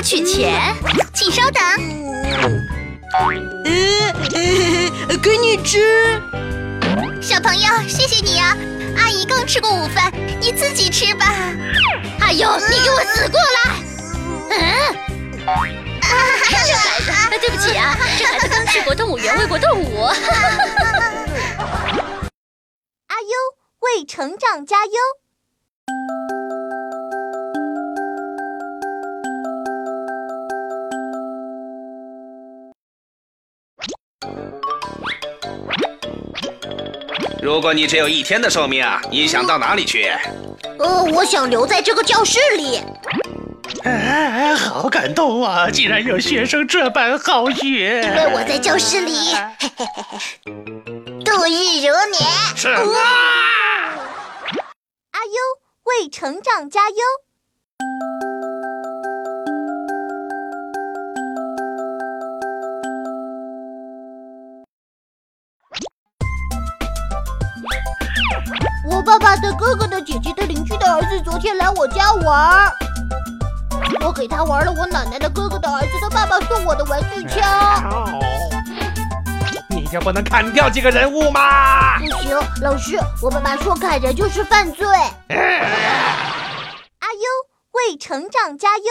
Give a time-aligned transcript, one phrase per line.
[0.00, 0.74] 要取钱，
[1.12, 1.62] 请稍等。
[3.66, 6.22] 呃，给你吃。
[7.20, 8.56] 小朋友，谢谢你啊！
[8.96, 10.10] 阿姨刚吃过午饭，
[10.40, 11.26] 你自己吃吧。
[12.20, 13.76] 哎呦，你给我死过来！
[14.48, 14.58] 嗯，
[16.48, 20.04] 这孩子，对不起啊，这孩子刚去过动物园喂过动物。
[23.08, 23.36] 阿优
[23.80, 24.92] 为成长加油。
[37.50, 40.08] 如果你只有一天的寿命，你想到哪里去？
[40.78, 42.80] 呃，我想留在这个教室里。
[43.82, 45.68] 哎，好感动啊！
[45.68, 48.02] 竟然有学生这般好学。
[48.04, 49.34] 因为我在教室里，
[51.26, 52.22] 度日如年。
[52.54, 52.78] 是啊。
[55.10, 55.34] 阿优
[55.82, 56.96] 为成长加油。
[68.90, 72.72] 我爸爸的哥哥的姐姐的邻居的儿子昨天来我家玩
[74.04, 77.40] 我给他玩了我奶奶的哥哥的儿子的爸爸送我的玩具枪。
[79.68, 81.98] 你就不能砍掉几个人物吗？
[81.98, 84.86] 不行，老师，我爸爸说砍人就是犯罪。
[84.88, 85.36] 阿
[87.12, 87.24] 优
[87.72, 88.84] 为成长加油。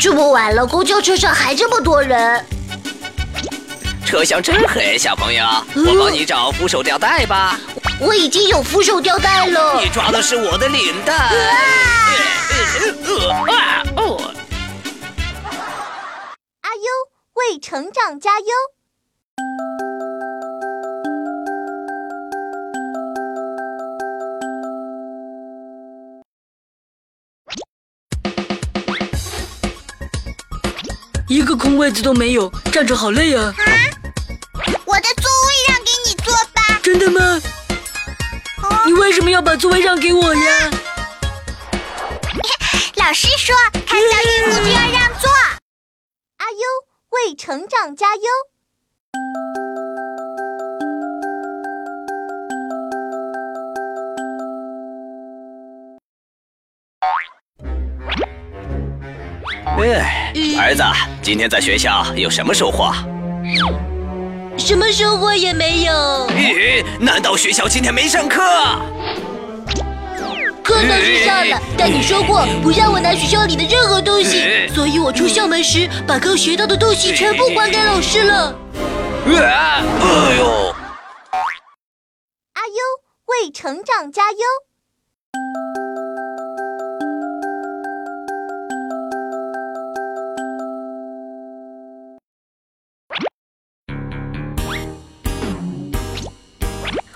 [0.00, 2.42] 这么晚了，公交车上还这么多人。
[4.02, 5.44] 车厢真黑，小朋友，
[5.76, 7.60] 我帮你找扶手吊带吧。
[8.00, 9.78] 我已经有扶手吊带了。
[9.78, 11.12] 你抓的是我的领带。
[16.62, 16.88] 阿优
[17.34, 18.46] 为成长加油。
[31.30, 33.54] 一个空位子都没有，站着好累啊！
[34.84, 36.80] 我的座位让给你坐吧。
[36.82, 37.40] 真的吗？
[38.84, 40.70] 你为什么要把座位让给我呀？
[42.98, 45.30] 老师说，看到孕妇就要让座。
[46.38, 46.66] 阿优
[47.10, 48.49] 为成长加油。
[59.82, 60.82] 哎，儿子，
[61.22, 62.92] 今天在学校有什么收获？
[64.58, 65.92] 什么收获也没有。
[66.30, 68.40] 咦，难道学校今天没上课？
[70.62, 78.54] 课倒是上了，但你说过不让我拿学校里的任何东西，所以我出校门时把刚学到的东西全部还给老师了。
[79.26, 79.82] 哎
[80.38, 80.74] 呦！
[82.52, 82.74] 阿优
[83.26, 84.38] 为成长加油。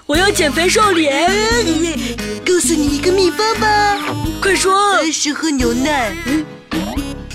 [0.06, 1.30] 我要减肥瘦脸，
[2.44, 3.98] 告诉你一个秘方吧，
[4.42, 5.02] 快说。
[5.10, 6.44] 是喝牛奶，嗯，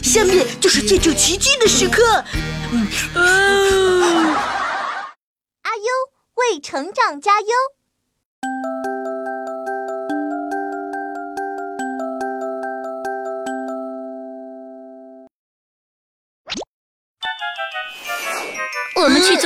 [0.04, 2.24] 下面就是见证奇迹的时刻。
[2.72, 2.88] 嗯，
[5.64, 5.84] 阿优
[6.36, 7.48] 为成长加油。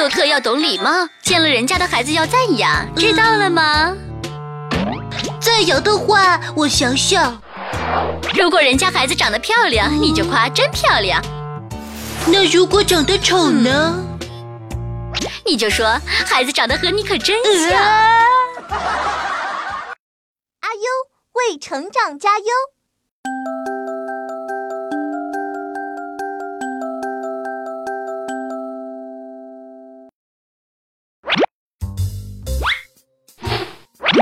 [0.04, 3.96] 做客要懂礼貌，见了人家的孩子要赞扬，知道了吗？
[5.40, 7.42] 赞扬的话，我想想。
[8.34, 11.24] 如果人家孩子长得漂亮，你就夸真漂亮。
[12.28, 13.98] 那如果长得丑呢？
[15.46, 17.82] 你就说孩子长得和你可真像。
[17.82, 18.74] 阿
[20.74, 20.84] 优
[21.32, 22.46] 为成长加油。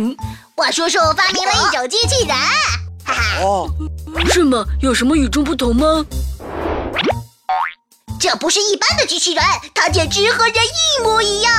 [0.02, 0.18] 嗯，
[0.56, 2.36] 我叔叔发明了一种机器人。
[3.06, 3.42] 哈哈。
[3.44, 3.70] 哦，
[4.32, 4.66] 是吗？
[4.82, 6.04] 有什么与众不同吗？
[8.20, 9.44] 这不是一般的机器人，
[9.76, 11.54] 它简直和人一模一样。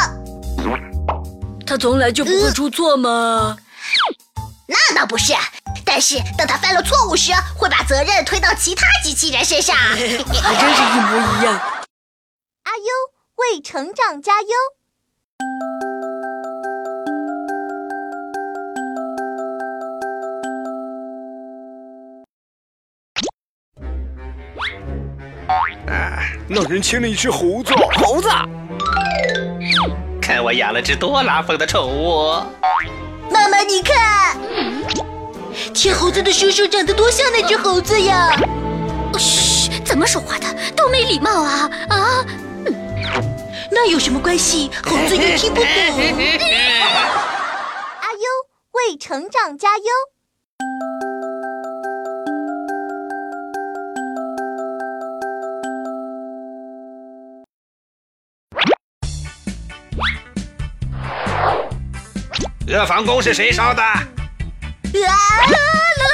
[1.65, 3.57] 它从来就不会出错吗？
[4.67, 5.35] 那倒不是，
[5.85, 9.77] 但是当它犯了错误时，会把责任推到其他机器人身上。
[9.87, 11.55] 还真是一模一样。
[12.65, 12.91] 阿优
[13.37, 14.49] 为成长加油。
[26.55, 27.73] 那人牵了一只猴子。
[27.97, 28.29] 猴子，
[30.21, 32.45] 看我养了只多拉风的宠物。
[33.31, 34.37] 妈妈，你看，
[35.73, 38.37] 牵猴子的叔叔长得多像那只猴子呀！
[39.19, 40.47] 嘘，怎么说话的？
[40.77, 41.71] 多没礼貌啊！
[41.89, 42.23] 啊，
[43.71, 44.71] 那有什么关系？
[44.85, 45.71] 猴子又听不懂。
[48.03, 48.29] 阿优
[48.73, 49.85] 为成长加油！
[62.73, 63.83] 这房宫是谁烧的？
[63.83, 64.01] 啊！
[64.89, 65.05] 老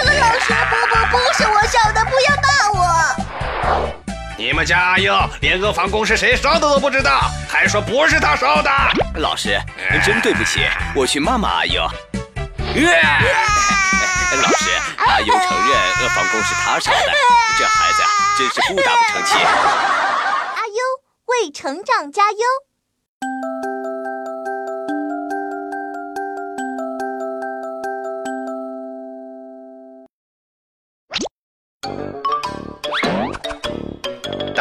[0.06, 2.48] 老老师，不不不是我烧的，不要骂
[2.80, 2.82] 我！
[4.36, 8.68] 你们家阿优连阿房宫是谁烧的都不知道，还说不是他烧的。
[9.20, 9.56] 老师，
[10.04, 10.66] 真对不起，
[10.96, 11.80] 我去骂骂阿优。
[11.80, 11.90] 老
[14.58, 17.12] 师，阿优承认阿房宫是他烧的，
[17.56, 18.02] 这孩子，
[18.36, 19.34] 真是不打不成器。
[19.36, 20.82] 阿优
[21.26, 22.38] 为成长加油！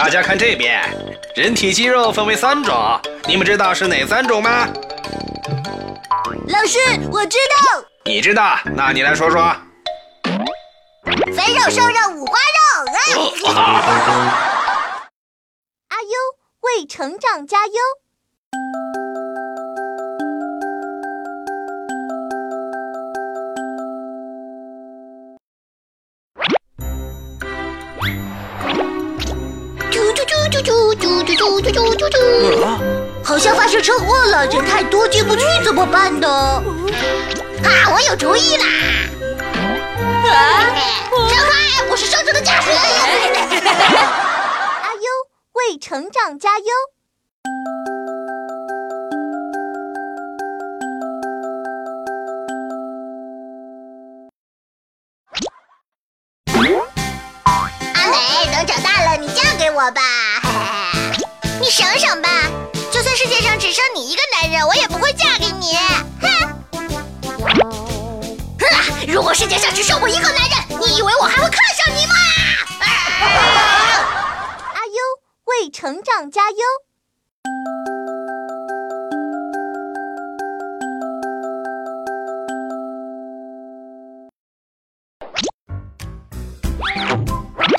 [0.07, 0.81] 大家看这边，
[1.35, 4.65] 人体肌肉分为三种，你们知道是哪三种吗？
[6.47, 6.79] 老师，
[7.11, 8.57] 我知道，你知道？
[8.73, 9.53] 那你来说说。
[11.35, 12.85] 肥肉、瘦肉、五花肉。
[15.89, 16.09] 阿优
[16.61, 17.73] 为成长加油！
[30.99, 32.17] 嘟嘟嘟嘟嘟嘟嘟！
[33.23, 36.27] 好像发生车祸了，人太多进不去怎么办呢？
[36.27, 36.63] 啊，
[37.93, 38.65] 我有主意啦！
[40.29, 40.73] 啊，
[41.29, 42.77] 张开，我是车主的驾驶员。
[44.83, 45.01] 阿优
[45.53, 46.65] 为成长加油。
[57.93, 58.17] 阿美，
[58.51, 60.01] 等长大了你嫁给我吧。
[64.57, 65.75] 人，我也不会嫁给你。
[66.19, 66.27] 哼！
[68.59, 68.65] 哼！
[69.07, 72.15] 如果世界上只剩我一个男人，你以为我还会看上你吗？
[74.73, 74.99] 阿优
[75.45, 76.57] 为成长加油！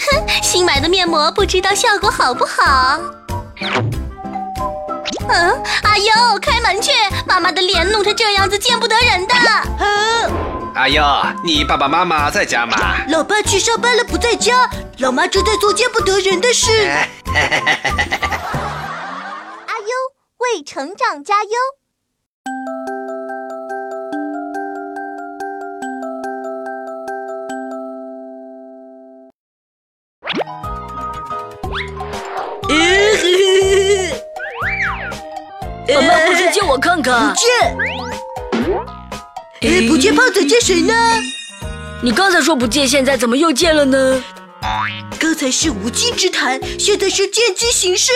[0.00, 3.00] 哼新买的面膜不知道效果好不好？
[5.28, 6.90] 嗯，阿优，开门去！
[7.26, 9.34] 妈妈的脸弄成这样子，见不得人的。
[10.74, 11.02] 阿优，
[11.44, 12.76] 你爸爸妈妈在家吗？
[13.08, 14.68] 老爸去上班了，不在家。
[14.98, 16.70] 老妈正在做见不得人的事。
[17.26, 17.34] 阿
[19.78, 19.92] 优
[20.38, 21.77] 为成长加油！
[36.68, 37.34] 我看看不？
[37.34, 37.48] 见。
[39.62, 40.92] 哎，不见胖子见谁呢？
[42.02, 44.22] 你刚才说不借，现在怎么又借了呢？
[45.18, 48.12] 刚才是无稽之谈，现在是见机行事。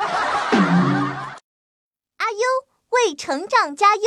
[0.00, 0.06] 阿
[2.30, 2.40] 优
[2.90, 4.02] 为成长加油！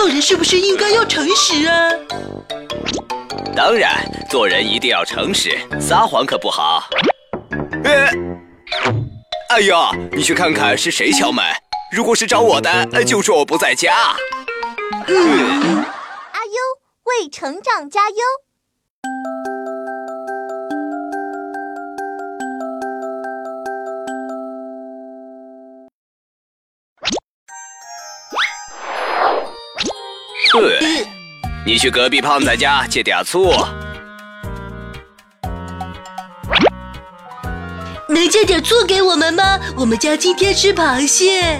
[0.00, 1.90] 做人是不是应该要诚实啊？
[3.54, 6.88] 当然，做人一定要诚实，撒谎可不好。
[7.84, 8.10] 哎，
[9.50, 11.44] 哎呀，你去看看是谁敲门。
[11.92, 14.16] 如果是找我的，呃就说我不在家。
[15.06, 15.84] 嗯，
[16.32, 16.56] 阿优
[17.04, 18.16] 为成长加油！
[30.52, 31.06] 对，
[31.64, 33.52] 你去隔壁胖仔家借点醋。
[38.08, 39.58] 能借点醋给我们吗？
[39.76, 41.58] 我们家今天吃螃蟹。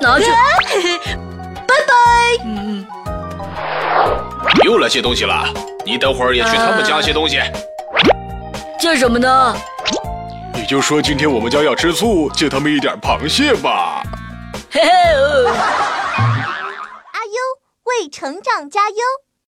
[0.00, 0.26] 拿去。
[1.66, 2.44] 拜拜。
[2.44, 2.86] 嗯，
[4.62, 5.52] 又来借东西了，
[5.84, 7.40] 你等会儿也去他们家借东西。
[8.78, 9.56] 借什么呢？
[10.54, 14.02] 你就说今天我们家要吃醋，借他们一点螃蟹吧。
[14.70, 14.88] 嘿嘿。
[18.00, 19.23] 为成长加油！